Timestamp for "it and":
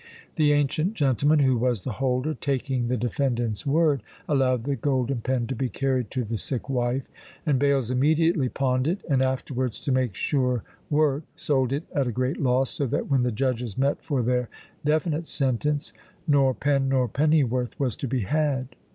8.87-9.21